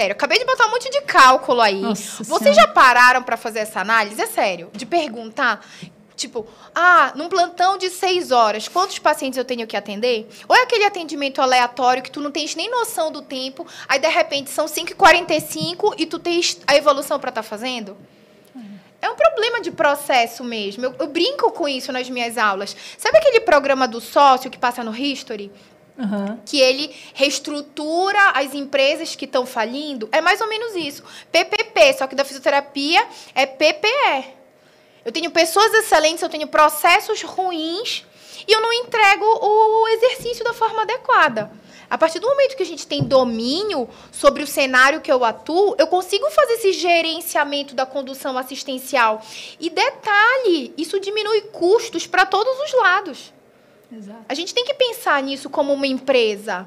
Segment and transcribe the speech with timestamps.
[0.00, 0.14] sério.
[0.14, 1.80] Acabei de botar um monte de cálculo aí.
[1.80, 4.20] Nossa Vocês já pararam para fazer essa análise?
[4.20, 4.70] É sério.
[4.72, 5.66] De perguntar.
[6.16, 10.28] Tipo, ah, num plantão de seis horas, quantos pacientes eu tenho que atender?
[10.46, 14.08] Ou é aquele atendimento aleatório que tu não tens nem noção do tempo, aí de
[14.08, 17.96] repente são 5h45 e tu tens a evolução para estar fazendo?
[19.02, 20.84] É um problema de processo mesmo.
[20.84, 22.76] Eu, eu brinco com isso nas minhas aulas.
[22.98, 25.50] Sabe aquele programa do sócio que passa no History?
[26.00, 26.38] Aham.
[26.46, 30.08] que ele reestrutura as empresas que estão falindo.
[30.10, 31.02] É mais ou menos isso.
[31.30, 34.34] PPP, só que da fisioterapia é PPE.
[35.04, 38.04] Eu tenho pessoas excelentes, eu tenho processos ruins
[38.46, 41.50] e eu não entrego o exercício da forma adequada.
[41.90, 45.74] A partir do momento que a gente tem domínio sobre o cenário que eu atuo,
[45.76, 49.20] eu consigo fazer esse gerenciamento da condução assistencial.
[49.58, 53.32] E detalhe, isso diminui custos para todos os lados.
[53.92, 54.20] Exato.
[54.28, 56.66] A gente tem que pensar nisso como uma empresa.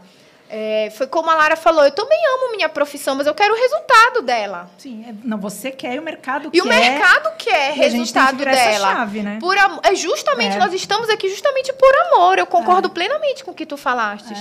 [0.49, 3.57] É, foi como a Lara falou, eu também amo minha profissão, mas eu quero o
[3.57, 4.69] resultado dela.
[4.77, 6.63] Sim, é- não, você quer e o mercado E quer.
[6.63, 8.93] o mercado quer e resultado virar essa dela.
[8.93, 9.37] chave, né?
[9.39, 10.59] Por é justamente, É.
[10.59, 12.37] nós estamos aqui justamente por amor.
[12.37, 14.31] Eu concordo plenamente com o que tu falaste.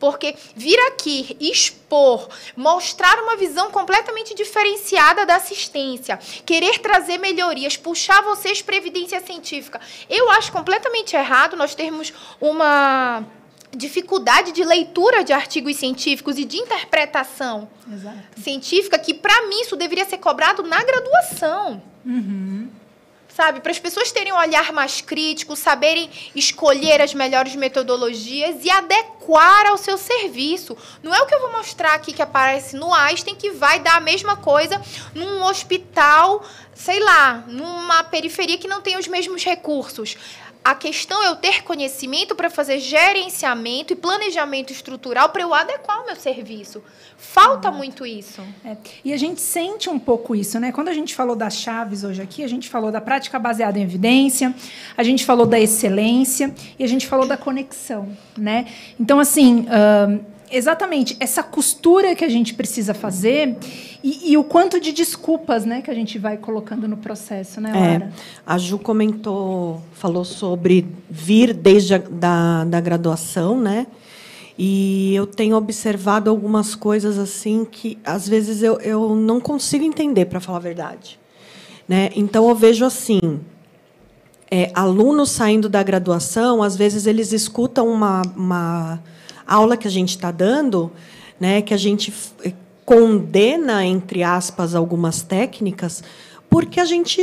[0.00, 8.22] Porque vir aqui, expor, mostrar uma visão completamente diferenciada da assistência, querer trazer melhorias, puxar
[8.22, 9.80] vocês para evidência científica.
[10.08, 13.24] Eu acho completamente errado nós termos uma
[13.72, 18.40] dificuldade de leitura de artigos científicos e de interpretação Exato.
[18.42, 22.68] científica que, para mim, isso deveria ser cobrado na graduação Uhum.
[23.40, 23.60] Sabe?
[23.60, 29.64] Para as pessoas terem um olhar mais crítico, saberem escolher as melhores metodologias e adequar
[29.66, 30.76] ao seu serviço.
[31.02, 33.96] Não é o que eu vou mostrar aqui que aparece no Einstein que vai dar
[33.96, 34.78] a mesma coisa
[35.14, 40.18] num hospital, sei lá, numa periferia que não tem os mesmos recursos.
[40.62, 46.02] A questão é eu ter conhecimento para fazer gerenciamento e planejamento estrutural para eu adequar
[46.02, 46.82] o meu serviço.
[47.16, 48.42] Falta muito isso.
[48.64, 50.70] É, E a gente sente um pouco isso, né?
[50.70, 53.82] Quando a gente falou das chaves hoje aqui, a gente falou da prática baseada em
[53.82, 54.54] evidência,
[54.96, 58.66] a gente falou da excelência e a gente falou da conexão, né?
[58.98, 63.56] Então, assim, ahn, exatamente essa costura que a gente precisa fazer
[64.02, 67.70] e, e o quanto de desculpas, né, que a gente vai colocando no processo, né,
[67.70, 68.12] É, Lara?
[68.46, 73.86] a Ju comentou, falou sobre vir desde a da, da graduação, né?
[74.58, 80.26] E eu tenho observado algumas coisas assim que às vezes eu, eu não consigo entender,
[80.26, 81.18] para falar a verdade.
[81.88, 82.10] Né?
[82.14, 83.40] Então eu vejo assim,
[84.50, 89.02] é, alunos saindo da graduação, às vezes eles escutam uma, uma
[89.54, 90.90] aula que a gente está dando,
[91.38, 96.02] né, que a gente f- condena, entre aspas, algumas técnicas,
[96.48, 97.22] porque a gente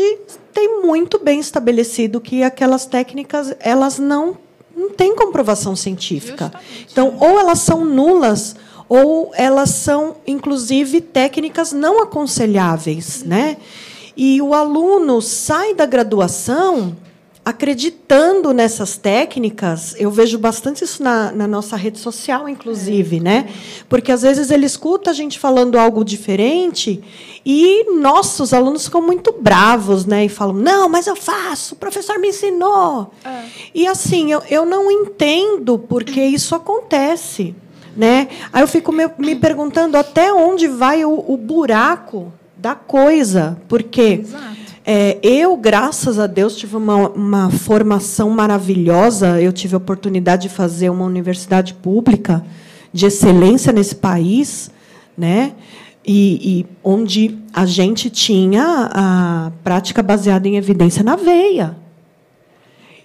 [0.54, 4.38] tem muito bem estabelecido que aquelas técnicas elas não,
[4.76, 6.46] não têm comprovação científica.
[6.46, 6.88] Justamente.
[6.92, 8.56] Então, ou elas são nulas,
[8.88, 13.24] ou elas são, inclusive, técnicas não aconselháveis.
[13.24, 13.58] Né?
[14.16, 16.96] E o aluno sai da graduação
[17.48, 23.48] acreditando nessas técnicas, eu vejo bastante isso na, na nossa rede social, inclusive, né?
[23.88, 27.02] Porque às vezes ele escuta a gente falando algo diferente
[27.46, 30.26] e, nossa, os alunos ficam muito bravos, né?
[30.26, 33.14] E falam, não, mas eu faço, o professor me ensinou.
[33.74, 37.56] E assim, eu, eu não entendo porque isso acontece.
[37.96, 38.28] Né?
[38.52, 43.58] Aí eu fico me, me perguntando até onde vai o, o buraco da coisa.
[43.70, 44.67] Porque Exato.
[44.90, 49.42] É, eu, graças a Deus, tive uma, uma formação maravilhosa.
[49.42, 52.42] Eu tive a oportunidade de fazer uma universidade pública
[52.94, 54.72] de excelência nesse país,
[55.18, 55.52] né?
[56.06, 61.76] E, e onde a gente tinha a prática baseada em evidência na veia.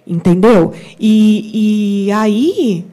[0.07, 0.73] Entendeu?
[0.97, 2.85] E, e aí,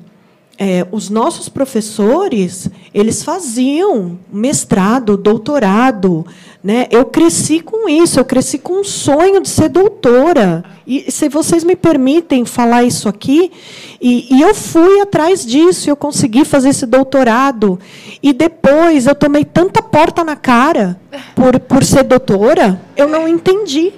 [0.62, 6.26] é, os nossos professores, eles faziam mestrado, doutorado.
[6.62, 6.86] Né?
[6.90, 10.62] Eu cresci com isso, eu cresci com um sonho de ser doutora.
[10.86, 13.50] E se vocês me permitem falar isso aqui,
[13.98, 17.80] e, e eu fui atrás disso, eu consegui fazer esse doutorado.
[18.22, 21.00] E depois eu tomei tanta porta na cara
[21.34, 23.94] por, por ser doutora, eu não entendi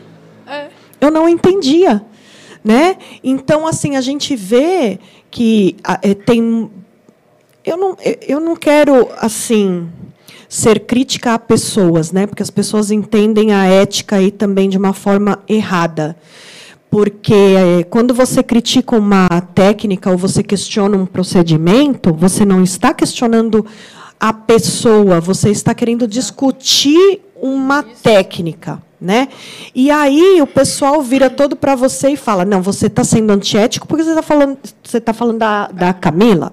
[1.03, 2.01] eu não entendia,
[2.63, 2.97] né?
[3.25, 5.01] Então assim a gente vê
[5.33, 6.71] que ah, eh, tem,
[7.65, 9.89] eu não, eh, eu não quero assim
[10.47, 12.27] ser crítica a pessoas, né?
[12.27, 16.15] Porque as pessoas entendem a ética aí também de uma forma errada.
[16.91, 22.93] Porque eh, quando você critica uma técnica ou você questiona um procedimento, você não está
[22.93, 23.65] questionando
[24.21, 29.29] a pessoa, você está querendo discutir uma técnica, né?
[29.75, 33.87] E aí o pessoal vira todo para você e fala: não, você está sendo antiético
[33.87, 36.53] porque você está falando, você está falando da, da Camila.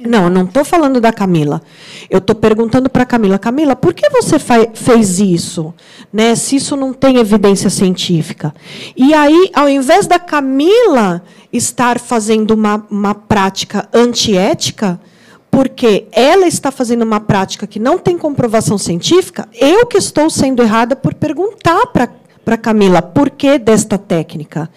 [0.00, 1.60] Não, eu não estou falando da Camila.
[2.08, 5.74] Eu estou perguntando para a Camila, Camila, por que você fez isso?
[6.12, 8.54] Né, se isso não tem evidência científica.
[8.96, 11.22] E aí, ao invés da Camila
[11.52, 15.00] estar fazendo uma, uma prática antiética,
[15.50, 20.62] porque ela está fazendo uma prática que não tem comprovação científica, eu que estou sendo
[20.62, 22.08] errada por perguntar para
[22.48, 24.70] para Camila, por que desta técnica?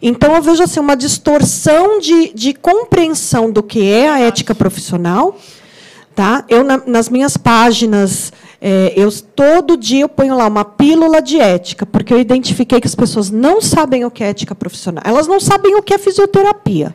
[0.00, 5.36] Então, eu vejo assim, uma distorção de, de compreensão do que é a ética profissional.
[6.14, 6.42] Tá?
[6.48, 8.32] Eu, na, nas minhas páginas,
[8.62, 12.86] é, eu todo dia eu ponho lá uma pílula de ética, porque eu identifiquei que
[12.86, 15.04] as pessoas não sabem o que é ética profissional.
[15.06, 16.94] Elas não sabem o que é fisioterapia.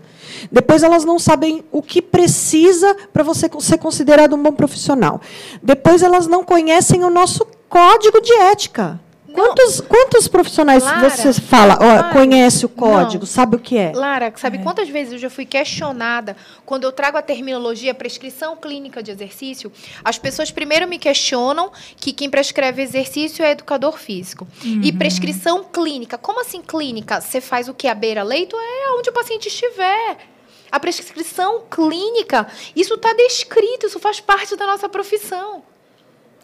[0.51, 5.21] Depois elas não sabem o que precisa para você ser considerado um bom profissional.
[5.61, 8.99] Depois elas não conhecem o nosso código de ética.
[9.33, 13.27] Quantos, quantos profissionais Lara, você fala, Lara, conhece o código, não.
[13.27, 13.91] sabe o que é?
[13.93, 14.61] Lara, sabe é.
[14.61, 19.71] quantas vezes eu já fui questionada quando eu trago a terminologia prescrição clínica de exercício?
[20.03, 24.47] As pessoas primeiro me questionam que quem prescreve exercício é educador físico.
[24.63, 24.81] Uhum.
[24.83, 27.19] E prescrição clínica, como assim clínica?
[27.19, 27.87] Você faz o que?
[27.87, 28.55] A beira-leito?
[28.55, 30.32] É onde o paciente estiver.
[30.73, 35.61] A prescrição clínica, isso está descrito, isso faz parte da nossa profissão.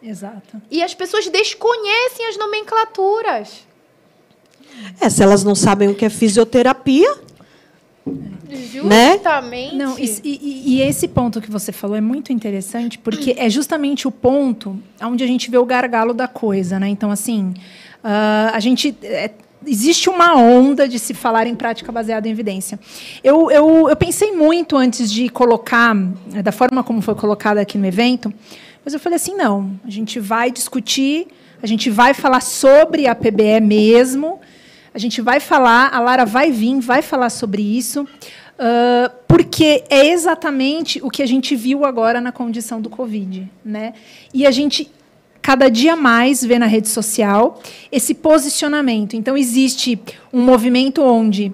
[0.04, 0.62] Exato.
[0.70, 3.66] E as pessoas desconhecem as nomenclaturas.
[5.02, 7.12] É, se elas não sabem o que é fisioterapia.
[8.72, 9.76] Justamente.
[9.76, 9.84] Né?
[9.84, 14.08] Não, e, e, e, esse ponto que você falou é muito interessante, porque é justamente
[14.08, 16.80] o ponto onde a gente vê o gargalo da coisa.
[16.80, 16.88] Né?
[16.88, 17.52] Então, assim,
[18.04, 18.96] uh, a gente.
[19.02, 19.32] É,
[19.70, 22.80] existe uma onda de se falar em prática baseada em evidência.
[23.24, 25.96] Eu, eu, eu pensei muito antes de colocar,
[26.44, 28.34] da forma como foi colocada aqui no evento,
[28.84, 31.28] mas eu falei assim: não, a gente vai discutir,
[31.62, 34.40] a gente vai falar sobre a PBE mesmo,
[34.94, 40.08] a gente vai falar, a Lara vai vir, vai falar sobre isso, uh, porque é
[40.08, 43.50] exatamente o que a gente viu agora na condição do Covid.
[43.64, 43.94] Né?
[44.34, 44.92] E a gente
[45.42, 49.16] cada dia mais vê na rede social esse posicionamento.
[49.16, 50.00] Então, existe
[50.32, 51.52] um movimento onde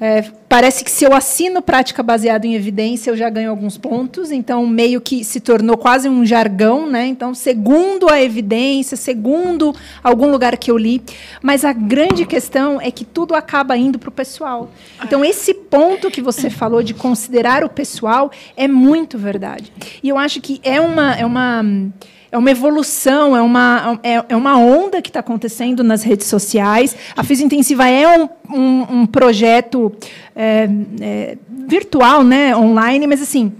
[0.00, 4.30] é, parece que se eu assino prática baseada em evidência, eu já ganho alguns pontos.
[4.30, 6.88] Então, meio que se tornou quase um jargão.
[6.88, 7.06] Né?
[7.06, 11.02] Então, segundo a evidência, segundo algum lugar que eu li.
[11.40, 14.70] Mas a grande questão é que tudo acaba indo para o pessoal.
[15.02, 19.72] Então, esse ponto que você falou de considerar o pessoal é muito verdade.
[20.02, 21.14] E eu acho que é uma.
[21.14, 21.64] É uma
[22.32, 26.96] é uma evolução, é uma, é, é uma onda que está acontecendo nas redes sociais.
[27.14, 29.92] A Física Intensiva é um, um, um projeto
[30.34, 30.68] é,
[31.00, 31.38] é,
[31.68, 33.52] virtual, né, online, mas assim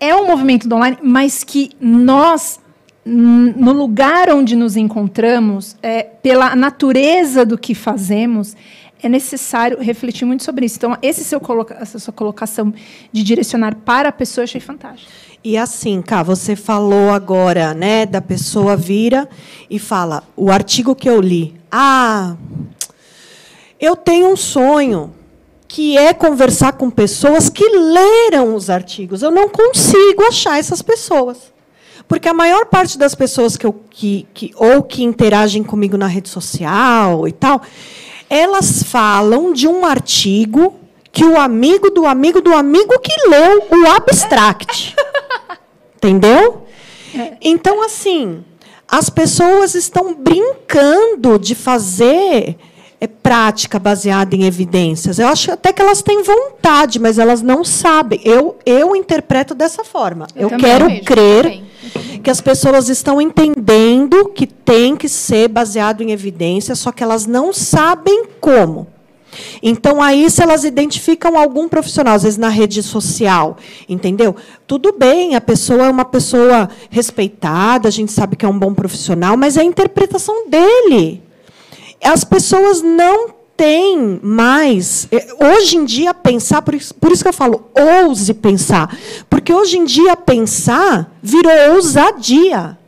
[0.00, 2.58] é um movimento do online, mas que nós
[3.04, 8.54] no lugar onde nos encontramos, é, pela natureza do que fazemos,
[9.02, 10.76] é necessário refletir muito sobre isso.
[10.76, 11.40] Então, esse seu
[11.80, 12.72] essa sua colocação
[13.10, 15.10] de direcionar para a pessoa, achei fantástico.
[15.42, 19.26] E assim, cá, você falou agora, né, da pessoa vira
[19.70, 21.58] e fala, o artigo que eu li.
[21.72, 22.36] Ah,
[23.80, 25.14] eu tenho um sonho
[25.66, 29.22] que é conversar com pessoas que leram os artigos.
[29.22, 31.38] Eu não consigo achar essas pessoas.
[32.06, 36.08] Porque a maior parte das pessoas que, eu, que, que ou que interagem comigo na
[36.08, 37.62] rede social e tal,
[38.28, 40.74] elas falam de um artigo
[41.12, 44.94] que o amigo do amigo do amigo que leu o abstract.
[46.00, 46.62] Entendeu?
[47.14, 47.34] É.
[47.42, 48.42] Então, assim,
[48.88, 52.56] as pessoas estão brincando de fazer
[52.98, 55.18] é, prática baseada em evidências.
[55.18, 58.18] Eu acho até que elas têm vontade, mas elas não sabem.
[58.24, 60.26] Eu, eu interpreto dessa forma.
[60.34, 61.62] Eu, eu quero crer
[62.22, 67.26] que as pessoas estão entendendo que tem que ser baseado em evidências, só que elas
[67.26, 68.86] não sabem como.
[69.62, 73.56] Então, aí, se elas identificam algum profissional, às vezes na rede social,
[73.88, 74.34] entendeu?
[74.66, 78.74] Tudo bem, a pessoa é uma pessoa respeitada, a gente sabe que é um bom
[78.74, 81.22] profissional, mas é a interpretação dele.
[82.02, 85.06] As pessoas não têm mais.
[85.12, 88.96] É, hoje em dia, pensar, por isso, por isso que eu falo, ouse pensar.
[89.28, 92.78] Porque hoje em dia, pensar virou ousadia.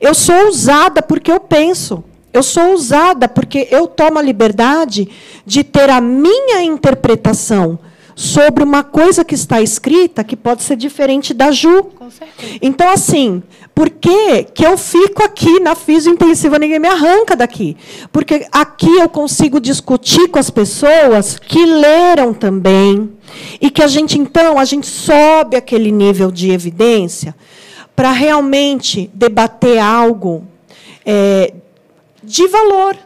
[0.00, 2.02] Eu sou ousada porque eu penso.
[2.34, 5.08] Eu sou usada porque eu tomo a liberdade
[5.46, 7.78] de ter a minha interpretação
[8.16, 11.90] sobre uma coisa que está escrita que pode ser diferente da Ju.
[12.60, 13.40] Então, assim,
[13.72, 17.76] por que, que eu fico aqui na física intensiva, ninguém me arranca daqui?
[18.12, 23.12] Porque aqui eu consigo discutir com as pessoas que leram também.
[23.60, 27.32] E que a gente, então, a gente sobe aquele nível de evidência
[27.94, 30.44] para realmente debater algo
[31.06, 31.52] é,
[32.24, 32.96] de valor.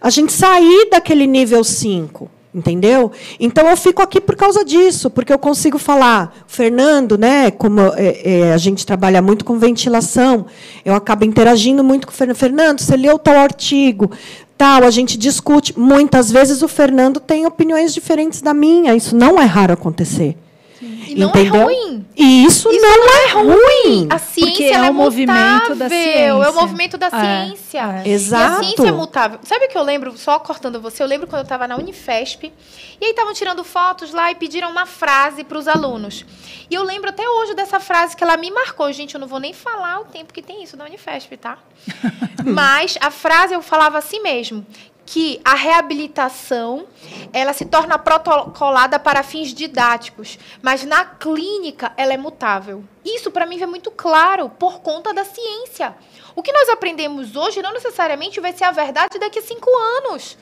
[0.00, 2.30] A gente sair daquele nível 5.
[2.54, 3.12] Entendeu?
[3.38, 6.34] Então eu fico aqui por causa disso, porque eu consigo falar.
[6.46, 7.50] Fernando, né?
[7.50, 10.46] Como é, é, a gente trabalha muito com ventilação,
[10.84, 12.36] eu acabo interagindo muito com o Fernando.
[12.36, 14.10] Fernando, você leu tal artigo,
[14.56, 15.78] tal, a gente discute.
[15.78, 18.96] Muitas vezes o Fernando tem opiniões diferentes da minha.
[18.96, 20.34] Isso não é raro acontecer.
[20.80, 21.64] E não é Entendeu?
[21.64, 22.06] ruim.
[22.16, 24.06] E isso, Isso não, é ruim.
[24.10, 26.60] A ciência Porque é ela é o movimento da mutável, É o ciência.
[26.60, 27.78] movimento da É, ciência.
[27.78, 27.82] é.
[27.82, 28.64] E a Exato.
[28.64, 29.40] ciência é mutável.
[29.42, 32.52] Sabe o que eu lembro, só cortando você, eu lembro quando eu estava na Unifesp,
[33.00, 36.24] e aí estavam tirando fotos lá e pediram uma frase para os alunos.
[36.70, 38.92] E eu lembro até hoje dessa frase que ela me marcou.
[38.92, 41.58] Gente, eu não vou nem falar o tempo que tem isso na Unifesp, tá?
[42.44, 44.64] Mas a frase eu falava assim mesmo,
[45.10, 46.86] que a reabilitação
[47.32, 52.84] ela se torna protocolada para fins didáticos, mas na clínica ela é mutável.
[53.02, 55.96] Isso para mim é muito claro por conta da ciência.
[56.36, 60.36] O que nós aprendemos hoje não necessariamente vai ser a verdade daqui a cinco anos.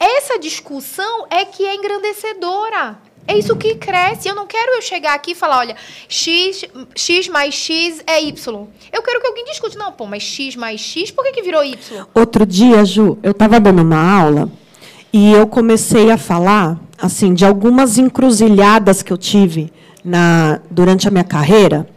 [0.00, 2.98] Essa discussão é que é engrandecedora.
[3.26, 4.28] É isso que cresce.
[4.28, 5.76] Eu não quero eu chegar aqui e falar, olha,
[6.08, 6.64] x,
[6.94, 8.66] x mais x é y.
[8.92, 9.78] Eu quero que alguém discute.
[9.78, 12.04] Não, pô, mas x mais x, por que, que virou y?
[12.14, 14.50] Outro dia, Ju, eu estava dando uma aula
[15.12, 19.72] e eu comecei a falar assim de algumas encruzilhadas que eu tive
[20.04, 21.88] na, durante a minha carreira,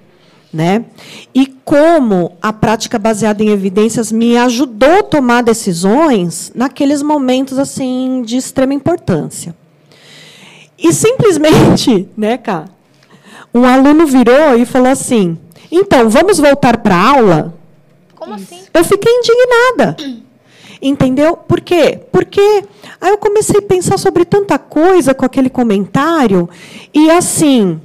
[0.53, 0.85] né?
[1.33, 8.21] E como a prática baseada em evidências me ajudou a tomar decisões naqueles momentos assim
[8.23, 9.55] de extrema importância.
[10.77, 12.65] E simplesmente, né, cá,
[13.53, 15.37] um aluno virou e falou assim:
[15.71, 17.53] "Então, vamos voltar para a aula?"
[18.15, 18.61] Como assim?
[18.73, 19.95] Eu fiquei indignada.
[20.81, 21.37] Entendeu?
[21.37, 21.99] Por quê?
[22.11, 22.63] Porque
[22.99, 26.49] aí eu comecei a pensar sobre tanta coisa com aquele comentário
[26.93, 27.81] e assim,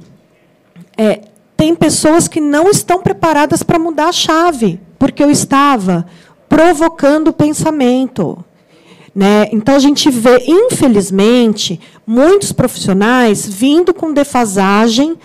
[0.97, 1.21] é,
[1.55, 6.05] tem pessoas que não estão preparadas para mudar a chave, porque eu estava
[6.49, 8.43] provocando o pensamento.
[9.13, 9.49] Né?
[9.51, 15.17] Então a gente vê, infelizmente, muitos profissionais vindo com defasagem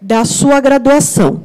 [0.00, 1.42] da sua graduação.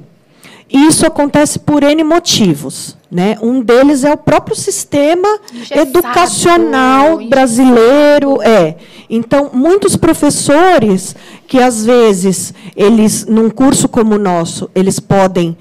[0.70, 2.98] E isso acontece por N motivos.
[3.10, 3.38] Né?
[3.42, 8.42] Um deles é o próprio sistema Engessado, educacional brasileiro.
[8.42, 8.76] É.
[9.10, 11.16] Então, muitos professores
[11.48, 15.58] que, às vezes, eles, num curso como o nosso, eles podem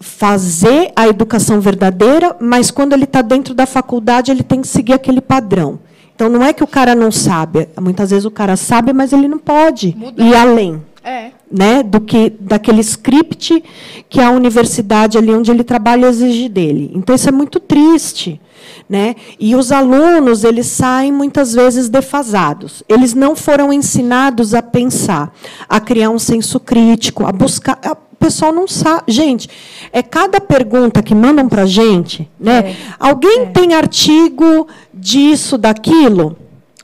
[0.00, 4.92] fazer a educação verdadeira, mas quando ele está dentro da faculdade, ele tem que seguir
[4.92, 5.78] aquele padrão.
[6.14, 7.68] Então, não é que o cara não sabe.
[7.80, 10.24] Muitas vezes o cara sabe, mas ele não pode Mudar.
[10.24, 11.30] ir além É.
[11.52, 13.62] né, do que daquele script
[14.08, 16.90] que a universidade ali onde ele trabalha exige dele.
[16.94, 18.40] Então isso é muito triste,
[18.88, 19.14] né?
[19.38, 22.82] E os alunos eles saem muitas vezes defasados.
[22.88, 25.32] Eles não foram ensinados a pensar,
[25.68, 27.78] a criar um senso crítico, a buscar.
[27.84, 29.04] a- O pessoal não sabe.
[29.08, 29.48] Gente,
[29.92, 32.70] é cada pergunta que mandam para a gente, né?
[32.70, 32.76] É.
[32.98, 33.46] Alguém É.
[33.46, 36.36] tem artigo disso, daquilo?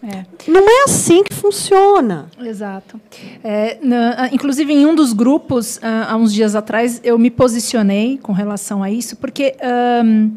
[0.03, 0.25] É.
[0.51, 2.27] Não é assim que funciona.
[2.41, 3.01] Exato.
[3.43, 8.19] É, na- inclusive, em um dos grupos, ah, há uns dias atrás, eu me posicionei
[8.21, 10.31] com relação a isso, porque ahn,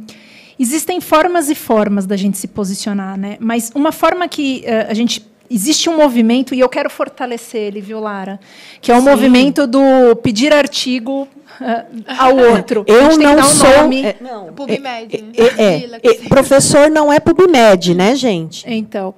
[0.60, 3.38] existem formas e formas da gente se posicionar, né?
[3.40, 5.26] Mas uma forma que ah, a gente.
[5.50, 8.40] Existe um movimento, e eu quero fortalecer ele, viu, Lara?
[8.82, 9.10] Que é o Sim.
[9.10, 11.28] movimento do pedir artigo
[11.62, 11.86] ah,
[12.18, 12.84] ao outro.
[12.88, 13.70] A Eu não um sou.
[13.78, 14.04] nome.
[14.04, 15.32] é, não, PubMed.
[15.38, 18.66] é, é, Dila, é, professor não é PubMed, né, gente?
[18.68, 19.14] Então,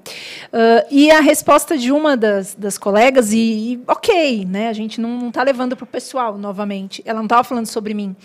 [0.51, 4.67] ah, e a resposta de uma das, das colegas, e, e ok, né?
[4.67, 7.01] A gente não está levando para o pessoal novamente.
[7.05, 8.15] Ela não estava falando sobre mim.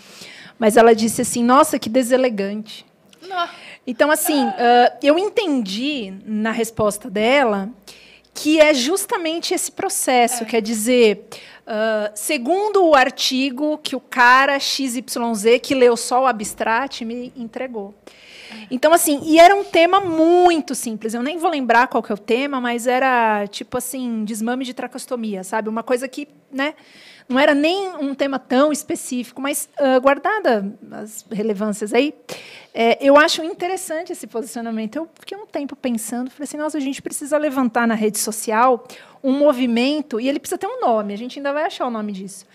[0.59, 2.85] Mas ela disse assim: nossa, que deselegante.
[3.27, 3.47] Não.
[3.87, 7.69] Então, assim, ah, eu entendi na resposta dela
[8.33, 11.27] que é justamente esse processo, quer dizer,
[11.65, 15.03] ah, segundo o artigo que o cara XYZ
[15.61, 17.93] que leu só o abstract me entregou.
[18.69, 21.13] Então, assim, e era um tema muito simples.
[21.13, 24.73] Eu nem vou lembrar qual que é o tema, mas era tipo assim, desmame de
[24.73, 25.69] tracostomia, sabe?
[25.69, 26.75] Uma coisa que, né?
[27.27, 32.13] Não era nem um tema tão específico, mas ah, guardada as relevâncias aí,
[32.73, 34.95] é, eu acho interessante esse posicionamento.
[34.97, 38.85] Eu fiquei um tempo pensando, falei assim, nossa, a gente precisa levantar na rede social
[39.23, 42.11] um movimento, e ele precisa ter um nome, a gente ainda vai achar o nome
[42.11, 42.45] disso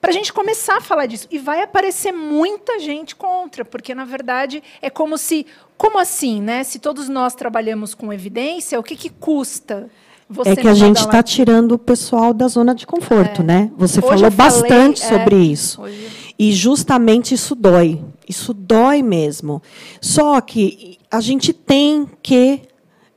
[0.00, 1.28] para a gente começar a falar disso.
[1.30, 5.46] E vai aparecer muita gente contra, porque, na verdade, é como se.
[5.76, 6.64] Como assim, né?
[6.64, 9.90] Se todos nós trabalhamos com evidência, o que, que custa
[10.30, 13.44] você é que a gente está tirando o pessoal da zona de conforto, É.
[13.44, 13.70] né?
[13.76, 15.82] Você Hoje falou falei, bastante é, sobre isso.
[15.82, 16.08] hoje-
[16.38, 18.00] E justamente isso dói.
[18.28, 19.60] Isso dói mesmo.
[20.00, 22.62] Só que a gente tem que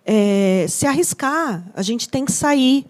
[0.06, 2.86] é, se arriscar, a gente tem que sair.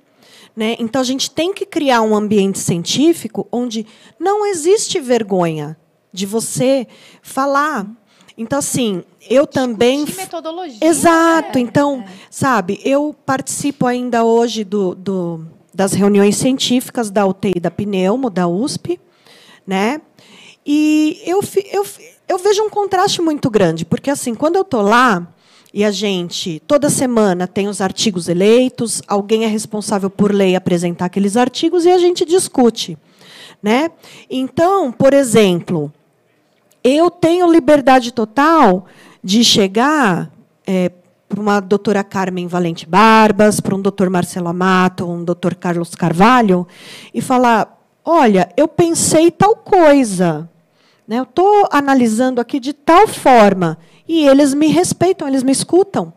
[0.56, 0.75] Né?
[0.80, 3.86] Então, a gente tem que criar um ambiente científico onde
[4.20, 5.77] não existe vergonha
[6.12, 6.88] de você
[7.22, 7.88] falar.
[8.38, 10.06] Então, assim, eu também.
[10.06, 10.78] Metodologia.
[10.82, 11.58] Exato.
[11.58, 11.62] né?
[11.62, 18.30] Então, sabe, eu participo ainda hoje do, do- das reuniões científicas da UTI da Pneumo,
[18.30, 19.00] da USP,
[19.66, 20.02] né?
[20.66, 21.86] E eu, eu,
[22.28, 25.28] eu vejo um contraste muito grande, porque assim, quando eu estou lá
[25.74, 31.06] e a gente, toda semana, tem os artigos eleitos, alguém é responsável por lei apresentar
[31.06, 32.98] aqueles artigos e a gente discute.
[33.62, 33.90] Né?
[34.30, 35.92] Então, por exemplo,
[36.84, 38.86] eu tenho liberdade total
[39.24, 40.32] de chegar
[41.30, 46.68] para uma doutora Carmen Valente Barbas, para um doutor Marcelo Amato, um doutor Carlos Carvalho,
[47.13, 50.50] e falar: olha, eu pensei tal coisa.
[51.08, 51.20] Né?
[51.20, 53.78] Eu estou analisando aqui de tal forma.
[54.08, 56.13] E eles me respeitam, eles me escutam.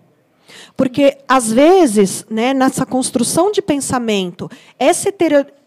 [0.76, 5.12] Porque, às vezes, né, nessa construção de pensamento, essa,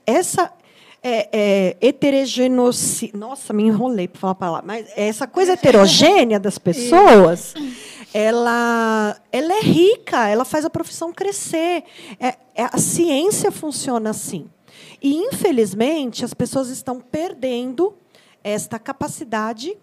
[0.05, 0.51] essa
[1.01, 1.93] é, é.
[3.13, 4.67] Nossa, me enrolei para falar a palavra.
[4.67, 7.53] Mas essa coisa heterogênea das pessoas,
[8.13, 11.83] ela, ela é rica, ela faz a profissão crescer.
[12.19, 14.49] É, é, a ciência funciona assim.
[15.01, 17.93] E, infelizmente, as pessoas estão perdendo
[18.43, 19.77] esta capacidade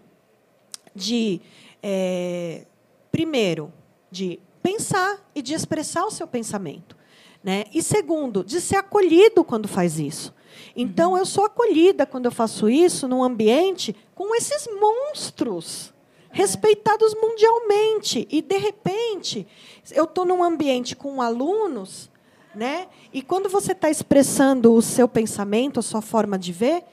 [0.93, 1.41] de,
[1.81, 2.65] é,
[3.11, 3.73] primeiro,
[4.11, 6.95] de pensar e de expressar o seu pensamento.
[7.43, 7.65] Né?
[7.73, 10.33] E, segundo, de ser acolhido quando faz isso.
[10.75, 15.93] Então, eu sou acolhida quando eu faço isso num ambiente com esses monstros
[16.31, 18.27] respeitados mundialmente.
[18.29, 19.47] E, de repente,
[19.91, 22.09] eu estou num ambiente com alunos,
[22.53, 22.87] né?
[23.13, 26.83] e quando você está expressando o seu pensamento, a sua forma de ver,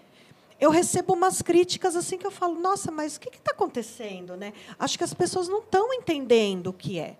[0.60, 4.36] eu recebo umas críticas assim que eu falo, nossa, mas o que está acontecendo?
[4.36, 4.52] Né?
[4.78, 7.16] Acho que as pessoas não estão entendendo o que é.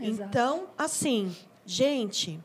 [0.00, 0.30] Exato.
[0.30, 1.34] Então, assim,
[1.66, 2.40] gente,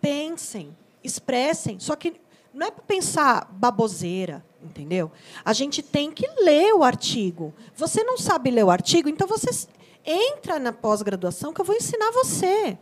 [0.00, 2.14] pensem, expressem, só que
[2.52, 5.10] não é para pensar baboseira, entendeu?
[5.44, 7.54] A gente tem que ler o artigo.
[7.76, 9.68] Você não sabe ler o artigo, então você
[10.04, 12.78] entra na pós-graduação que eu vou ensinar você.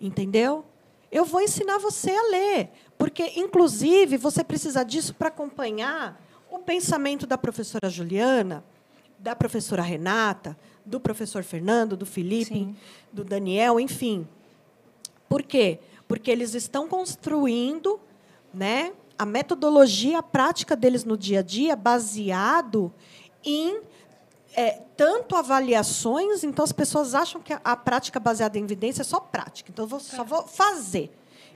[0.00, 0.64] Entendeu?
[1.10, 6.20] Eu vou ensinar você a ler, porque inclusive você precisa disso para acompanhar
[6.50, 8.64] o pensamento da professora Juliana,
[9.18, 12.76] da professora Renata, do professor Fernando, do Felipe, Sim.
[13.12, 14.26] do Daniel, enfim.
[15.28, 15.78] Por quê?
[16.06, 17.98] Porque eles estão construindo
[18.54, 22.92] né, a metodologia, a prática deles no dia a dia, baseado
[23.44, 23.80] em
[24.56, 29.04] é, tanto avaliações, então as pessoas acham que a, a prática baseada em evidência é
[29.04, 29.70] só prática.
[29.70, 31.12] Então, eu vou, só vou fazer.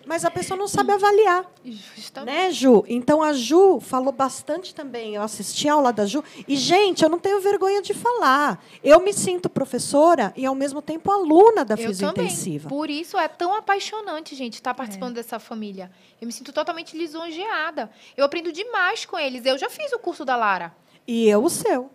[0.08, 1.44] Mas a pessoa não sabe avaliar.
[1.62, 2.34] Justamente.
[2.34, 2.82] Né, Ju?
[2.88, 5.14] Então a Ju falou bastante também.
[5.16, 6.24] Eu assisti a aula da Ju.
[6.48, 8.64] E, gente, eu não tenho vergonha de falar.
[8.82, 11.88] Eu me sinto professora e, ao mesmo tempo, aluna da Eu também.
[11.88, 12.68] fisiointensiva.
[12.70, 14.74] Por isso é tão apaixonante, gente, estar É.
[14.74, 15.90] participando dessa família.
[16.18, 17.90] Eu me sinto totalmente lisonjeada.
[18.16, 19.44] Eu aprendo demais com eles.
[19.44, 20.74] Eu já fiz o curso da Lara.
[21.06, 21.90] E eu o seu.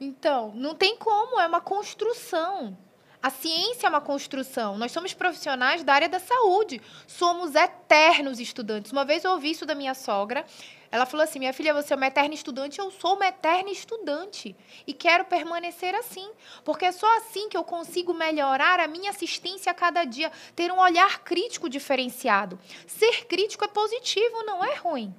[0.00, 2.78] Então, não tem como, é uma construção.
[3.26, 4.78] A ciência é uma construção.
[4.78, 6.80] Nós somos profissionais da área da saúde.
[7.08, 8.92] Somos eternos estudantes.
[8.92, 10.46] Uma vez eu ouvi isso da minha sogra.
[10.92, 12.78] Ela falou assim: Minha filha, você é uma eterna estudante.
[12.78, 14.54] Eu sou uma eterna estudante.
[14.86, 16.30] E quero permanecer assim.
[16.64, 20.30] Porque é só assim que eu consigo melhorar a minha assistência a cada dia.
[20.54, 22.56] Ter um olhar crítico diferenciado.
[22.86, 25.12] Ser crítico é positivo, não é ruim.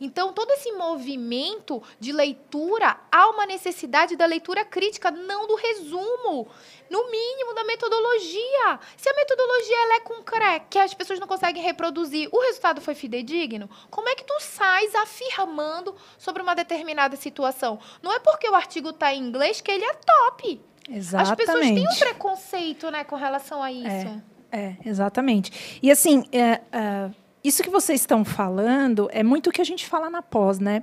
[0.00, 6.48] Então, todo esse movimento de leitura, há uma necessidade da leitura crítica, não do resumo.
[6.88, 8.78] No mínimo, da metodologia.
[8.96, 12.94] Se a metodologia ela é concreta, que as pessoas não conseguem reproduzir, o resultado foi
[12.94, 17.80] fidedigno, como é que tu sais afirmando sobre uma determinada situação?
[18.00, 20.60] Não é porque o artigo está em inglês que ele é top.
[20.88, 21.30] Exatamente.
[21.30, 24.22] As pessoas têm um preconceito né, com relação a isso.
[24.52, 25.78] É, exatamente.
[25.82, 27.10] E assim, é, é,
[27.46, 30.82] isso que vocês estão falando é muito o que a gente fala na pós, né?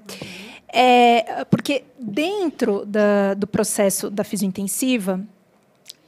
[0.67, 5.19] É, porque dentro da- do processo da fisiointensiva,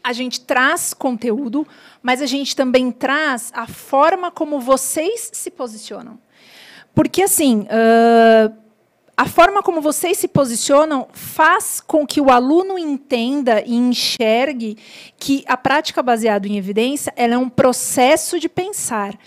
[0.04, 1.68] a gente traz conteúdo,
[2.02, 6.18] mas a gente também traz a forma como vocês se posicionam.
[6.94, 8.54] Porque, assim, ãh,
[9.18, 14.78] a forma como vocês se posicionam faz com que o aluno entenda e enxergue
[15.18, 19.18] que a prática baseada em evidência é um processo de pensar.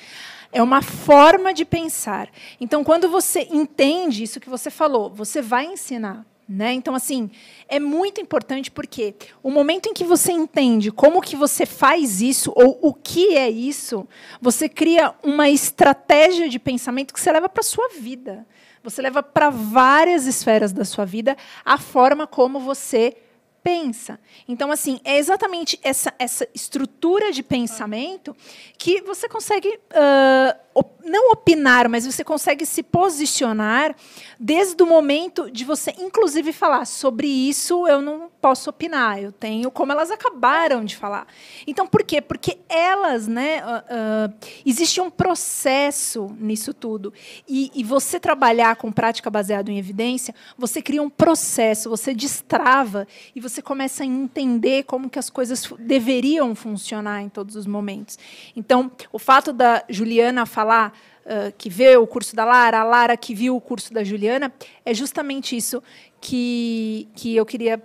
[0.51, 2.31] É uma forma de pensar.
[2.61, 6.25] Então, quando você entende isso que você falou, você vai ensinar.
[6.49, 6.73] Né?
[6.73, 7.31] Então, assim,
[7.69, 12.51] é muito importante porque o momento em que você entende como que você faz isso
[12.57, 14.09] ou o que é isso,
[14.41, 18.47] você cria uma estratégia de pensamento que você leva para a sua vida.
[18.83, 23.15] Você leva para várias esferas da sua vida a forma como você
[23.62, 24.18] pensa.
[24.47, 28.35] Então, assim, é exatamente essa, essa estrutura de pensamento
[28.77, 33.97] que você consegue uh, op não opinar, mas você consegue se posicionar
[34.38, 39.71] desde o momento de você, inclusive, falar sobre isso eu não posso opinar, eu tenho
[39.71, 41.27] como elas acabaram de falar.
[41.66, 42.21] Então, por quê?
[42.21, 47.12] Porque elas, né, uh, uh, existe um processo nisso tudo.
[47.49, 53.07] E, e você trabalhar com prática baseada em evidência, você cria um processo, você destrava
[53.35, 58.18] e você começa a entender como que as coisas deveriam funcionar em todos os momentos.
[58.55, 60.92] Então, o fato da Juliana falar
[61.25, 64.53] uh, que vê o curso da Lara, a Lara que viu o curso da Juliana,
[64.85, 65.83] é justamente isso
[66.21, 67.83] que, que eu queria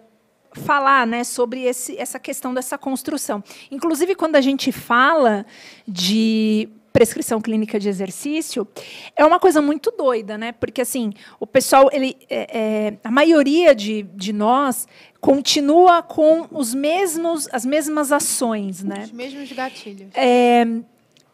[0.54, 3.44] falar né, sobre esse, essa questão dessa construção.
[3.72, 5.46] Inclusive, quando a gente fala
[5.88, 8.68] de prescrição clínica de exercício
[9.16, 10.52] é uma coisa muito doida, né?
[10.52, 14.88] Porque assim o pessoal, ele, é, é, a maioria de, de nós
[15.20, 19.06] continua com os mesmos, as mesmas ações, né?
[19.06, 20.10] Os mesmos gatilhos.
[20.14, 20.66] É,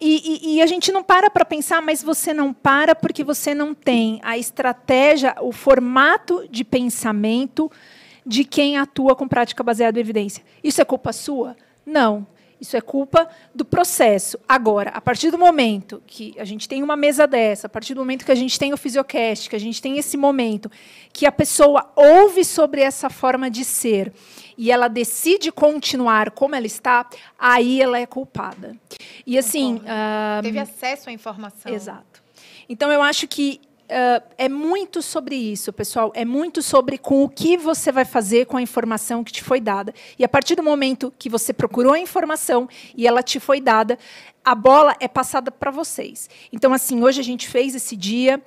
[0.02, 3.54] e, e, e, a gente não para para pensar, mas você não para porque você
[3.54, 7.70] não tem a estratégia, o formato de pensamento
[8.26, 10.42] de quem atua com prática baseada em evidência.
[10.64, 11.58] Isso é culpa sua?
[11.86, 12.26] Não.
[12.60, 14.38] Isso é culpa do processo.
[14.48, 18.02] Agora, a partir do momento que a gente tem uma mesa dessa, a partir do
[18.02, 20.70] momento que a gente tem o Fisiocast, que a gente tem esse momento
[21.14, 24.12] que a pessoa ouve sobre essa forma de ser
[24.58, 27.08] e ela decide continuar como ela está,
[27.40, 28.76] aí ela é culpada.
[29.26, 29.76] E assim.
[29.76, 31.74] Uh, Teve acesso à informação.
[31.74, 32.22] Exato.
[32.68, 36.12] Então, eu acho que Uh, é muito sobre isso, pessoal.
[36.14, 39.60] É muito sobre com o que você vai fazer com a informação que te foi
[39.60, 39.92] dada.
[40.18, 43.98] E a partir do momento que você procurou a informação e ela te foi dada,
[44.46, 46.30] a bola é passada para vocês.
[46.54, 48.40] Então, assim, hoje a gente fez esse dia,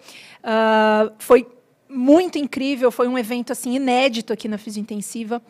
[0.45, 1.45] uh, foi
[1.89, 5.43] muito incrível, foi um evento assim inédito aqui na Fisiointensiva.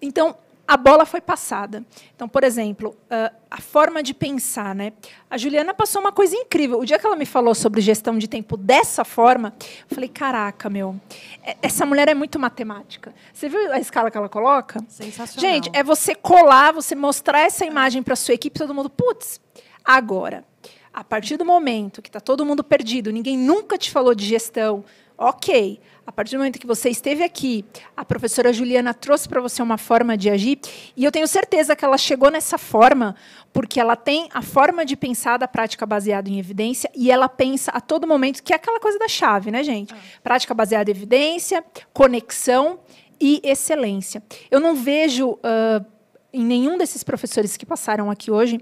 [0.00, 0.36] Então,
[0.68, 1.82] a bola foi passada.
[2.14, 4.92] Então, por exemplo, uh, a forma de pensar, né?
[5.30, 6.78] A Juliana passou uma coisa incrível.
[6.78, 9.54] O dia que ela me falou sobre gestão de tempo dessa forma,
[9.90, 10.94] eu falei: caraca, meu,
[11.42, 13.14] é, essa mulher é muito matemática.
[13.32, 14.84] Você viu a escala que ela coloca?
[14.88, 15.50] Sensacional.
[15.50, 19.40] Gente, é você colar, você mostrar essa imagem para sua equipe, todo mundo, putz,
[19.82, 20.44] agora.
[20.92, 24.84] A partir do momento que está todo mundo perdido, ninguém nunca te falou de gestão,
[25.18, 25.80] ok.
[26.06, 29.76] A partir do momento que você esteve aqui, a professora Juliana trouxe para você uma
[29.76, 30.58] forma de agir,
[30.96, 33.14] e eu tenho certeza que ela chegou nessa forma
[33.52, 37.70] porque ela tem a forma de pensar da prática baseada em evidência e ela pensa
[37.72, 39.92] a todo momento, que é aquela coisa da chave, né, gente?
[39.92, 39.98] Ah.
[40.22, 42.78] Prática baseada em evidência, conexão
[43.20, 44.22] e excelência.
[44.50, 45.84] Eu não vejo uh,
[46.32, 48.60] em nenhum desses professores que passaram aqui hoje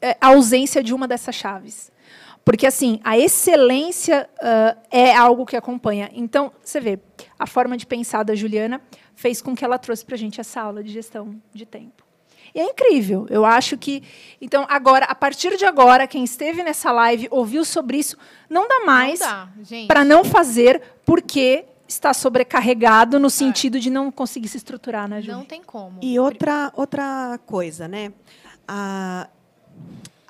[0.00, 1.90] eh, a ausência de uma dessas chaves.
[2.48, 6.08] Porque, assim, a excelência uh, é algo que acompanha.
[6.14, 6.98] Então, você vê,
[7.38, 8.80] a forma de pensar da Juliana
[9.14, 12.02] fez com que ela trouxe para a gente essa aula de gestão de tempo.
[12.54, 13.26] E é incrível.
[13.28, 14.02] Eu acho que.
[14.40, 18.16] Então, agora, a partir de agora, quem esteve nessa live ouviu sobre isso,
[18.48, 19.20] não dá mais
[19.86, 23.30] para não fazer, porque está sobrecarregado no é.
[23.30, 23.80] sentido é.
[23.80, 25.32] de não conseguir se estruturar, né, Ju?
[25.32, 25.98] Não tem como.
[26.00, 28.10] E outra, outra coisa, né?
[28.66, 29.28] A,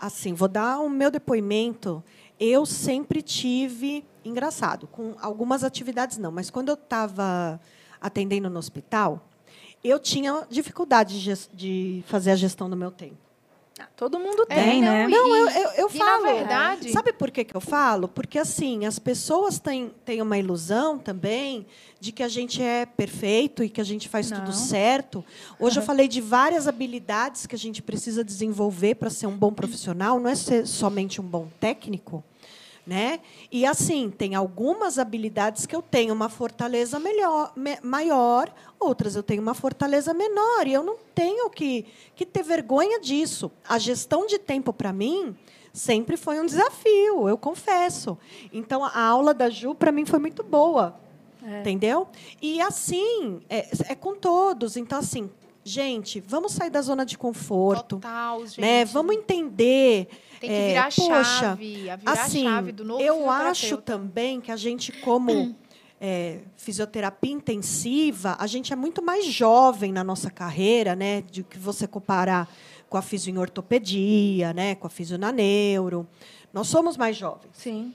[0.00, 2.02] Assim, vou dar o meu depoimento.
[2.38, 7.60] Eu sempre tive, engraçado, com algumas atividades não, mas quando eu estava
[8.00, 9.28] atendendo no hospital,
[9.82, 13.27] eu tinha dificuldade de, de fazer a gestão do meu tempo.
[13.96, 15.08] Todo mundo é, tem, é, né?
[15.08, 16.24] Não, eu, eu, eu e falo.
[16.24, 16.92] Na verdade.
[16.92, 18.08] Sabe por que, que eu falo?
[18.08, 21.66] Porque assim, as pessoas têm, têm uma ilusão também
[22.00, 24.38] de que a gente é perfeito e que a gente faz Não.
[24.38, 25.24] tudo certo.
[25.58, 25.82] Hoje uhum.
[25.82, 30.20] eu falei de várias habilidades que a gente precisa desenvolver para ser um bom profissional,
[30.20, 32.22] não é ser somente um bom técnico.
[32.88, 33.20] Né?
[33.52, 39.22] E assim, tem algumas habilidades que eu tenho uma fortaleza melhor, me, maior, outras eu
[39.22, 41.84] tenho uma fortaleza menor, e eu não tenho que,
[42.16, 43.52] que ter vergonha disso.
[43.68, 45.36] A gestão de tempo, para mim,
[45.70, 48.16] sempre foi um desafio, eu confesso.
[48.50, 50.98] Então, a aula da Ju, para mim, foi muito boa.
[51.42, 51.60] É.
[51.60, 52.08] Entendeu?
[52.40, 54.78] E assim, é, é com todos.
[54.78, 55.28] Então, assim,
[55.62, 57.96] gente, vamos sair da zona de conforto.
[57.96, 58.62] Total, gente.
[58.62, 58.86] Né?
[58.86, 60.08] Vamos entender
[60.40, 63.76] tem que é, virar é, poxa, chave, a virar assim, chave do novo Eu acho
[63.78, 65.54] também que a gente, como
[66.00, 71.22] é, fisioterapia intensiva, a gente é muito mais jovem na nossa carreira, né?
[71.22, 72.48] De que você comparar
[72.88, 74.74] com a fisio em ortopedia, né?
[74.74, 76.06] Com a fisio na neuro.
[76.52, 77.50] Nós somos mais jovens.
[77.52, 77.94] Sim.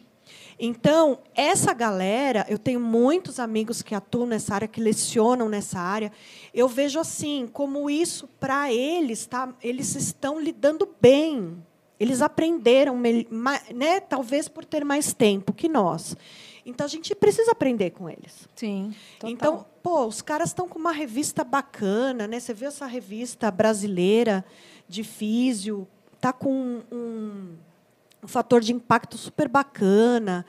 [0.60, 6.12] Então, essa galera, eu tenho muitos amigos que atuam nessa área, que lecionam nessa área.
[6.54, 11.58] Eu vejo assim, como isso, para eles, tá, eles estão lidando bem
[12.04, 16.16] eles aprenderam, né, talvez por ter mais tempo que nós.
[16.66, 18.48] Então a gente precisa aprender com eles.
[18.56, 18.94] Sim.
[19.20, 19.32] Total.
[19.32, 22.40] Então, pô, os caras estão com uma revista bacana, né?
[22.40, 24.46] Você viu essa revista brasileira
[24.88, 25.88] de físio,
[26.22, 27.56] tá com um, um
[28.28, 30.46] fator de impacto super bacana.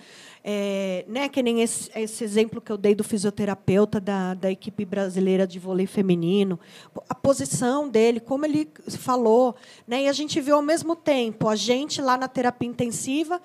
[0.46, 4.84] É, né, que nem esse, esse, exemplo que eu dei do fisioterapeuta da, da equipe
[4.84, 6.60] brasileira de vôlei feminino,
[7.08, 9.56] a posição dele, como ele falou,
[9.88, 13.40] né, e a gente viu ao mesmo tempo a gente lá na terapia intensiva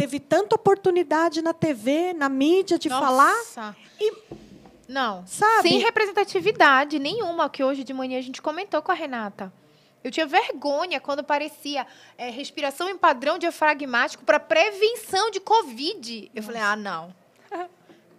[0.00, 3.04] teve tanta oportunidade na TV, na mídia de Nossa.
[3.04, 3.34] falar
[4.00, 4.10] e
[4.88, 5.68] Não, Sabe?
[5.68, 9.52] sem representatividade nenhuma, que hoje de manhã a gente comentou com a Renata.
[10.02, 11.86] Eu tinha vergonha quando parecia
[12.16, 16.30] é, respiração em padrão diafragmático para prevenção de Covid.
[16.34, 17.14] Eu falei, ah, não.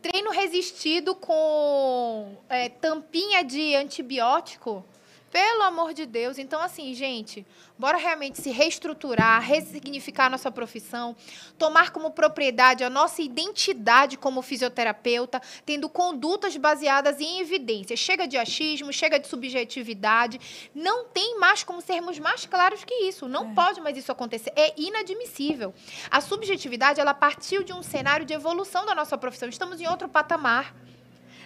[0.01, 4.83] Treino resistido com é, tampinha de antibiótico.
[5.31, 6.37] Pelo amor de Deus.
[6.37, 7.45] Então, assim, gente,
[7.79, 11.15] bora realmente se reestruturar, ressignificar a nossa profissão,
[11.57, 17.97] tomar como propriedade a nossa identidade como fisioterapeuta, tendo condutas baseadas em evidências.
[17.97, 20.69] Chega de achismo, chega de subjetividade.
[20.75, 23.29] Não tem mais como sermos mais claros que isso.
[23.29, 24.51] Não pode mais isso acontecer.
[24.53, 25.73] É inadmissível.
[26.09, 29.47] A subjetividade, ela partiu de um cenário de evolução da nossa profissão.
[29.47, 30.75] Estamos em outro patamar.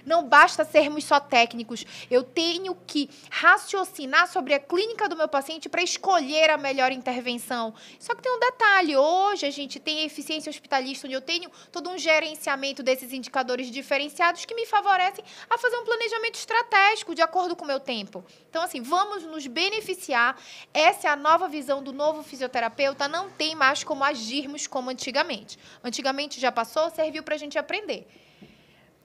[0.06, 1.86] Não basta sermos só técnicos.
[2.12, 7.74] Eu tenho que raciocinar sobre a clínica do meu paciente para escolher a melhor intervenção.
[8.00, 11.50] Só que tem um detalhe: hoje a gente tem a eficiência hospitalista, onde eu tenho
[11.72, 17.22] todo um gerenciamento desses indicadores diferenciados que me favorecem a fazer um planejamento estratégico de
[17.22, 18.24] acordo com o meu tempo.
[18.50, 20.40] Então, assim, vamos nos beneficiar.
[20.74, 23.08] Essa é a nova visão do novo fisioterapeuta.
[23.08, 25.58] Não tem mais como agirmos como antigamente.
[25.84, 28.08] Antigamente já passou, serviu para a gente aprender.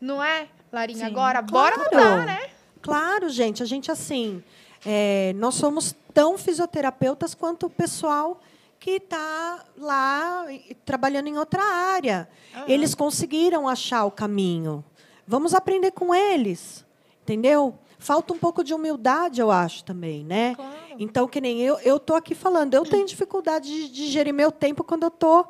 [0.00, 0.98] Não é, Larinha?
[1.00, 1.04] Sim.
[1.04, 1.84] Agora, bora Claro.
[2.20, 2.50] mudar, né?
[2.80, 3.62] Claro, gente.
[3.62, 4.42] A gente, assim,
[4.84, 8.40] é, nós somos tão fisioterapeutas quanto o pessoal
[8.78, 10.46] que está lá
[10.86, 12.28] trabalhando em outra área.
[12.66, 14.82] Eles conseguiram achar o caminho.
[15.26, 16.84] Vamos aprender com eles,
[17.22, 17.78] entendeu?
[17.98, 20.54] Falta um pouco de humildade, eu acho, também, né?
[20.54, 20.74] Claro.
[20.98, 24.50] Então, que nem eu, eu tô aqui falando, eu tenho dificuldade de, de gerir meu
[24.50, 25.44] tempo quando eu tô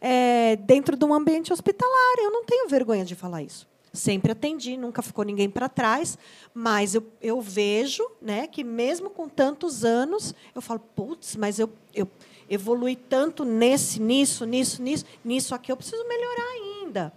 [0.00, 2.14] é, dentro de um ambiente hospitalar.
[2.18, 3.68] Eu não tenho vergonha de falar isso.
[3.92, 6.16] Sempre atendi, nunca ficou ninguém para trás,
[6.54, 11.70] mas eu, eu vejo né, que, mesmo com tantos anos, eu falo, putz, mas eu,
[11.94, 12.08] eu
[12.48, 17.12] evolui tanto nesse, nisso, nisso, nisso, nisso aqui, eu preciso melhorar ainda.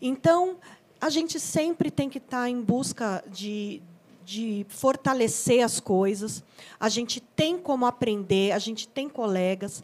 [0.00, 0.58] Então,
[1.00, 3.82] a gente sempre tem que estar em busca de,
[4.24, 6.44] de fortalecer as coisas.
[6.78, 9.82] A gente tem como aprender, a gente tem colegas.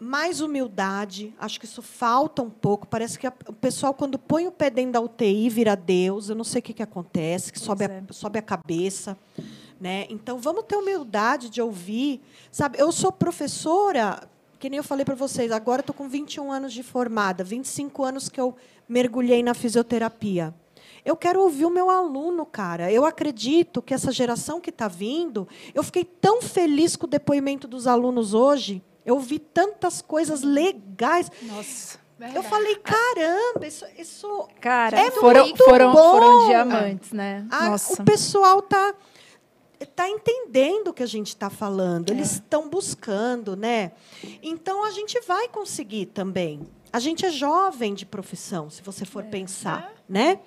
[0.00, 2.86] É, mais humildade, acho que isso falta um pouco.
[2.86, 6.28] Parece que a- o pessoal, quando põe o pé dentro da UTI, vira Deus.
[6.28, 9.16] Eu não sei o que, que acontece, que sobe, a, sobe a cabeça.
[9.80, 10.06] Né?
[10.08, 12.20] Então, vamos ter humildade de ouvir.
[12.50, 14.26] Sabe, eu sou professora,
[14.58, 18.28] que nem eu falei para vocês, agora estou com 21 anos de formada, 25 anos
[18.28, 18.54] que eu
[18.88, 20.54] mergulhei na fisioterapia.
[21.04, 22.90] Eu quero ouvir o meu aluno, cara.
[22.90, 27.68] Eu acredito que essa geração que está vindo, eu fiquei tão feliz com o depoimento
[27.68, 28.82] dos alunos hoje.
[29.06, 31.30] Eu ouvi tantas coisas legais.
[31.42, 31.98] Nossa.
[32.34, 35.98] Eu falei, caramba, isso, isso Cara, É foram, muito foram, bom.
[36.12, 37.46] foram diamantes, né?
[37.50, 38.02] a- Nossa.
[38.02, 38.94] o pessoal tá
[39.94, 42.10] tá entendendo o que a gente está falando.
[42.10, 43.92] Eles estão buscando, né?
[44.42, 46.66] Então a gente vai conseguir também.
[46.90, 50.40] A gente é jovem de profissão, se você for pensar, né?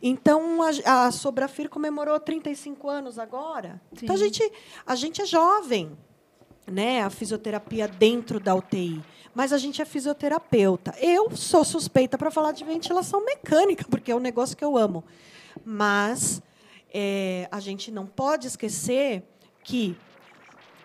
[0.00, 3.80] Então a, a Sobrafir comemorou 35 anos agora.
[4.00, 4.24] Então a Sim.
[4.26, 4.52] gente
[4.86, 5.98] a gente é jovem,
[6.66, 7.02] né?
[7.02, 9.02] A fisioterapia dentro da UTI.
[9.34, 10.94] Mas a gente é fisioterapeuta.
[10.98, 15.04] Eu sou suspeita para falar de ventilação mecânica, porque é um negócio que eu amo.
[15.64, 16.42] Mas
[16.92, 19.22] é, a gente não pode esquecer
[19.62, 19.96] que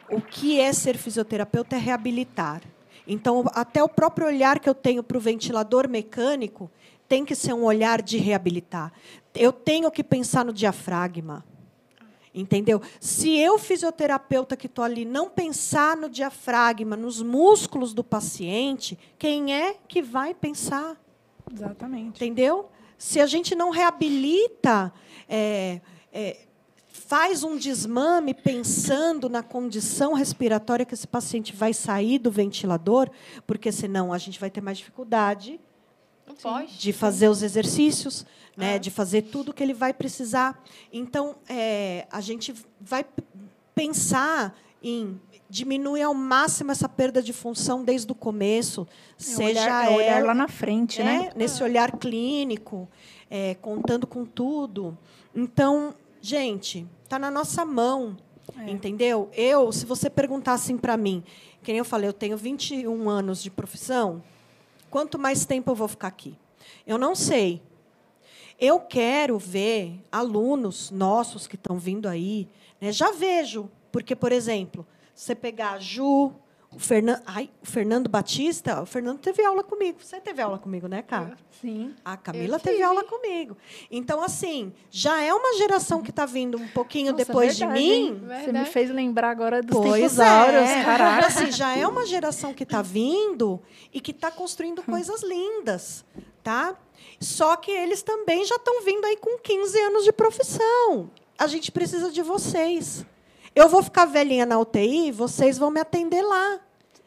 [0.09, 2.61] o que é ser fisioterapeuta é reabilitar.
[3.07, 6.69] Então, até o próprio olhar que eu tenho para o ventilador mecânico
[7.07, 8.91] tem que ser um olhar de reabilitar.
[9.33, 11.43] Eu tenho que pensar no diafragma.
[12.33, 12.81] Entendeu?
[12.99, 19.53] Se eu, fisioterapeuta que estou ali, não pensar no diafragma, nos músculos do paciente, quem
[19.53, 20.95] é que vai pensar?
[21.53, 22.23] Exatamente.
[22.23, 22.69] Entendeu?
[22.97, 24.93] Se a gente não reabilita,
[25.27, 25.81] é,
[26.13, 26.45] é,
[26.87, 33.09] faz um desmame pensando na condição respiratória que esse paciente vai sair do ventilador,
[33.45, 35.59] porque senão a gente vai ter mais dificuldade
[36.77, 38.25] de fazer os exercícios,
[38.57, 38.77] né, Ah.
[38.77, 40.61] de fazer tudo que ele vai precisar.
[40.91, 43.05] Então, é, a gente vai
[43.73, 48.87] pensar em diminuir ao máximo essa perda de função desde o começo,
[49.19, 51.29] É seja olhar, é olhar lá na frente, né?
[51.33, 52.87] é, nesse olhar clínico,
[53.29, 54.97] é, contando com tudo.
[55.35, 58.17] Então, gente, está na nossa mão,
[58.57, 58.69] É.
[58.71, 59.29] entendeu?
[59.33, 61.23] Eu, se você perguntar assim para mim,
[61.61, 64.23] que nem eu falei, eu tenho 21 anos de profissão,
[64.89, 66.37] quanto mais tempo eu vou ficar aqui?
[66.87, 67.61] Eu não sei.
[68.61, 72.47] Eu quero ver alunos nossos que estão vindo aí,
[72.79, 72.91] né?
[72.91, 76.31] já vejo, porque, por exemplo, você pegar a Ju,
[76.71, 77.19] o, Fernan...
[77.25, 79.97] Ai, o Fernando Batista, o Fernando teve aula comigo.
[79.99, 81.35] Você teve aula comigo, né, cara?
[81.59, 81.95] Sim.
[82.05, 83.57] A Camila teve aula comigo.
[83.89, 87.89] Então, assim, já é uma geração que está vindo um pouquinho Nossa, depois verdade, de
[87.89, 88.21] mim.
[88.27, 90.83] Você me fez lembrar agora dos Pois tempos áureos, é.
[90.83, 91.25] caraca.
[91.25, 93.59] Assim, já é uma geração que está vindo
[93.91, 96.05] e que está construindo coisas lindas,
[96.43, 96.77] tá?
[97.19, 101.09] Só que eles também já estão vindo aí com 15 anos de profissão.
[101.37, 103.05] A gente precisa de vocês.
[103.55, 106.59] Eu vou ficar velhinha na UTI, vocês vão me atender lá.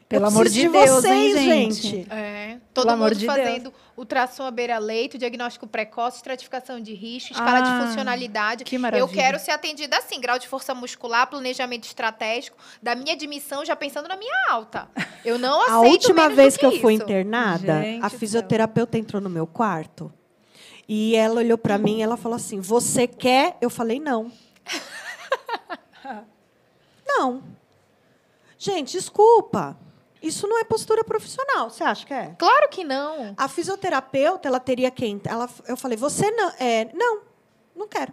[0.09, 2.07] Pelo amor preciso de Deus, hein, vocês, gente?
[2.11, 2.59] É.
[2.73, 7.59] Todo Pelo amor mundo de fazendo ultrassom à beira-leito, diagnóstico precoce, estratificação de risco, escala
[7.59, 8.65] Ah, de funcionalidade.
[8.65, 9.03] que maravilha.
[9.03, 13.75] Eu quero ser atendida assim, grau de força muscular, planejamento estratégico, da minha admissão já
[13.75, 14.89] pensando na minha alta.
[15.25, 18.99] Eu não aceito A última menos vez do que eu fui internada, Gente a fisioterapeuta
[18.99, 20.13] entrou no meu quarto
[20.89, 23.57] e ela olhou para mim e ela falou assim: Você quer?
[23.61, 24.31] Eu falei: Não.
[27.07, 27.43] não.
[28.59, 29.79] Gente, desculpa.
[30.25, 31.69] Isso não é postura profissional.
[31.71, 32.35] Você acha que é?
[32.39, 33.35] Claro que não.
[33.37, 35.21] A fisioterapeuta, ela teria quem?
[35.25, 36.51] Ela, eu falei: Você não?
[36.59, 37.21] É, não,
[37.77, 38.13] não quero.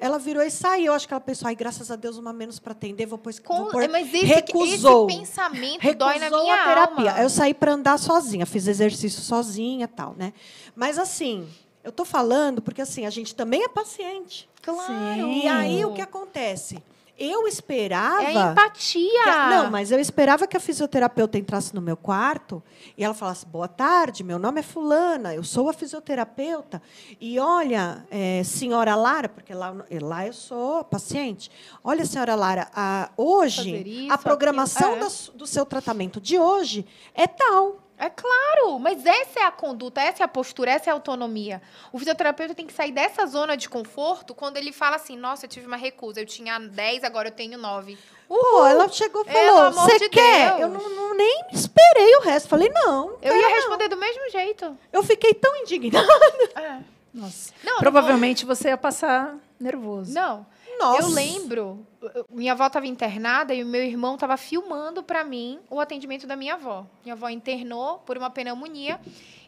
[0.00, 0.86] Ela virou e saiu.
[0.86, 3.06] Eu acho que ela pensou: Ai, graças a Deus, uma menos para atender.
[3.06, 5.08] Vou pôr, Com- vou mas esse, recusou.
[5.08, 7.10] esse pensamento Recusou dói na minha a terapia.
[7.12, 7.22] alma.
[7.22, 10.32] Eu saí para andar sozinha, fiz exercício sozinha, tal, né?
[10.74, 11.48] Mas assim,
[11.84, 14.48] eu tô falando porque assim a gente também é paciente.
[14.60, 14.92] Claro.
[15.28, 16.82] E aí o que acontece?
[17.16, 18.24] Eu esperava.
[18.24, 19.22] É empatia.
[19.32, 22.60] a- não, mas eu esperava que a fisioterapeuta entrasse no meu quarto
[22.98, 26.82] e ela falasse: Boa tarde, meu nome é Fulana, eu sou a fisioterapeuta.
[27.20, 31.50] E olha, eh, senhora Lara, porque lá, lá eu sou paciente.
[31.84, 34.98] Olha, senhora Lara, a- hoje, isso, a programação é.
[35.34, 37.83] do seu tratamento de hoje é tal.
[37.96, 41.62] É claro, mas essa é a conduta, essa é a postura, essa é a autonomia.
[41.92, 45.48] O fisioterapeuta tem que sair dessa zona de conforto quando ele fala assim: nossa, eu
[45.50, 47.96] tive uma recusa, eu tinha 10, agora eu tenho 9.
[48.26, 50.48] Pô, ela chegou e Pelo falou: Você de quer?
[50.56, 52.48] Deus." Eu não, não- nem esperei o resto.
[52.48, 53.16] Falei: Não.
[53.22, 54.76] Eu ia não." responder do mesmo jeito.
[54.92, 56.08] Eu fiquei tão indignada.
[56.56, 56.78] É.
[57.12, 57.52] Nossa.
[57.62, 60.12] Não, não Provavelmente você ia passar nervoso.
[60.12, 60.44] Não.
[60.78, 61.02] Nossa.
[61.02, 61.86] Eu lembro,
[62.30, 66.36] minha avó estava internada e o meu irmão estava filmando para mim o atendimento da
[66.36, 66.86] minha avó.
[67.02, 69.00] Minha avó internou por uma pneumonia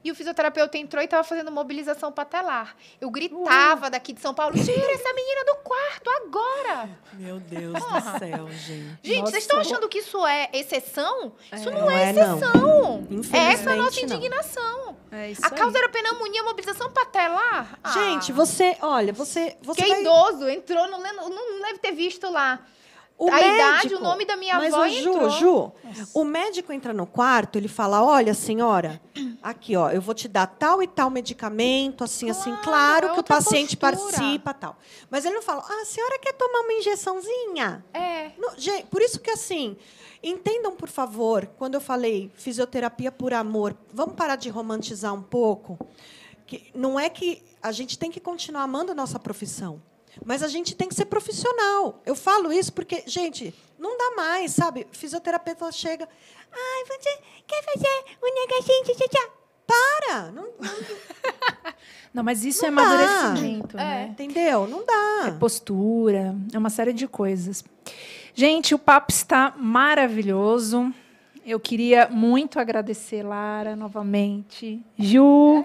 [0.07, 2.77] e o fisioterapeuta entrou e estava fazendo mobilização patelar.
[3.01, 6.89] Eu gritava daqui de São Paulo: tira essa menina do quarto agora!
[7.15, 8.99] Meu Deus do céu, gente.
[9.03, 11.33] Gente, Nossa, vocês estão achando que isso é exceção?
[11.53, 12.37] Isso não, Não é é, não.
[12.39, 13.07] exceção.
[13.11, 14.17] Infelizmente, Essa é a nossa não.
[14.17, 14.97] indignação.
[15.11, 15.37] É A aí.
[15.57, 17.79] causa era pneumonia, mobilização patelar.
[17.83, 17.91] Ah.
[17.93, 22.31] Gente, você, olha, você, você Que é vai- idoso, entrou, não, não deve ter visto
[22.31, 22.61] lá.
[23.19, 25.31] O a idade, médico- o nome da minha mas avó o Ju, entrou.
[25.31, 25.73] Ju,
[26.15, 29.01] o médico entra no quarto, ele fala: "Olha, senhora,
[29.43, 33.13] aqui, ó, eu vou te dar tal e tal medicamento, assim, assim, Claro, claro é
[33.15, 34.03] que o paciente postura.
[34.13, 34.77] participa, tal".
[35.11, 38.31] Mas ele não fala: "Ah, a senhora quer tomar uma injeçãozinha?" É.
[38.39, 39.77] Não, gente, por isso que assim,
[40.23, 45.79] entendam, por favor, quando eu falei fisioterapia por amor, vamos parar de romantizar um pouco.
[46.47, 49.83] Que não é que a gente tem que continuar amando a nossa profissão,
[50.25, 52.01] mas a gente tem que ser profissional.
[52.07, 54.87] Eu falo isso porque, gente, não dá mais, sabe?
[54.93, 56.09] Fisioterapeuta chega,
[56.53, 59.31] ai, você quer fazer um negocinho, tchá, tchá, tchá."
[59.67, 60.53] Para, não, não-
[62.15, 62.83] Não, mas isso Não é dá.
[62.83, 63.81] amadurecimento, É.
[63.85, 64.09] né?
[64.11, 64.67] entendeu?
[64.67, 65.27] Não dá.
[65.29, 67.63] É postura, é uma série de coisas.
[68.33, 70.93] Gente, o papo está maravilhoso.
[71.45, 74.83] Eu queria muito agradecer, Lara, novamente.
[74.99, 75.65] Ju,